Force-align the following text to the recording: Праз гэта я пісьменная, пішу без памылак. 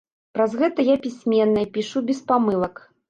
Праз 0.37 0.53
гэта 0.61 0.85
я 0.87 0.95
пісьменная, 1.03 1.67
пішу 1.77 2.03
без 2.09 2.23
памылак. 2.33 2.87